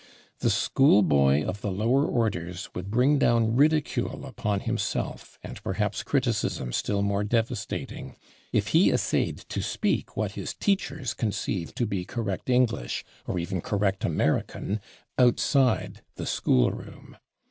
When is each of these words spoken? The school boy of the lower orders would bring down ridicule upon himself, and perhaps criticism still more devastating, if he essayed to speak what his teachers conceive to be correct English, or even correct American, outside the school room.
The 0.39 0.49
school 0.49 1.03
boy 1.03 1.43
of 1.43 1.61
the 1.61 1.69
lower 1.69 2.03
orders 2.07 2.71
would 2.73 2.89
bring 2.89 3.19
down 3.19 3.55
ridicule 3.55 4.25
upon 4.25 4.61
himself, 4.61 5.37
and 5.43 5.61
perhaps 5.61 6.01
criticism 6.01 6.71
still 6.73 7.03
more 7.03 7.23
devastating, 7.23 8.15
if 8.51 8.69
he 8.69 8.89
essayed 8.89 9.37
to 9.49 9.61
speak 9.61 10.17
what 10.17 10.31
his 10.31 10.55
teachers 10.55 11.13
conceive 11.13 11.75
to 11.75 11.85
be 11.85 12.03
correct 12.03 12.49
English, 12.49 13.05
or 13.27 13.37
even 13.37 13.61
correct 13.61 14.03
American, 14.03 14.79
outside 15.19 16.01
the 16.15 16.25
school 16.25 16.71
room. 16.71 17.17